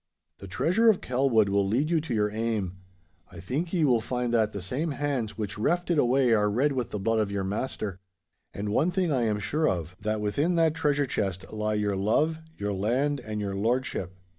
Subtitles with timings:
[0.39, 2.77] 'The treasure of Kelwood will lead you to your aim.
[3.31, 6.71] I think ye will find that the same hands which reft it away are red
[6.71, 7.99] with the blood of your master.
[8.51, 12.73] And one thing I am sure of—that within that treasure chest lie your love, your
[12.73, 14.15] land, and your lordship!